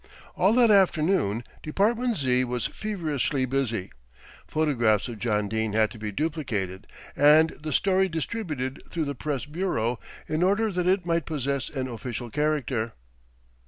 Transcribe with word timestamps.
All 0.35 0.53
that 0.53 0.71
afternoon 0.71 1.43
Department 1.61 2.17
Z. 2.17 2.43
was 2.45 2.65
feverishly 2.65 3.45
busy. 3.45 3.91
Photographs 4.47 5.07
of 5.07 5.19
John 5.19 5.47
Dene 5.47 5.73
had 5.73 5.91
to 5.91 5.99
be 5.99 6.11
duplicated, 6.11 6.87
and 7.15 7.51
the 7.51 7.71
story 7.71 8.09
distributed 8.09 8.81
through 8.89 9.05
the 9.05 9.13
Press 9.13 9.45
Bureau, 9.45 9.99
in 10.27 10.41
order 10.41 10.71
that 10.71 10.87
it 10.87 11.05
might 11.05 11.27
possess 11.27 11.69
an 11.69 11.87
official 11.87 12.31
character. 12.31 12.93